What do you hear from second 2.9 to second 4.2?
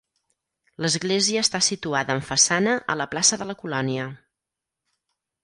a la plaça de la colònia.